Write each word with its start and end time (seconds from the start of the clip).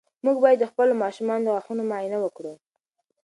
موږ 0.25 0.37
باید 0.43 0.59
د 0.61 0.65
خپلو 0.71 0.93
ماشومانو 1.03 1.43
د 1.45 1.47
غاښونو 1.55 1.83
معاینه 1.91 2.17
وکړو. 2.21 2.53